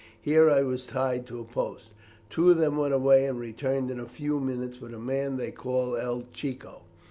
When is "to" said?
1.27-1.39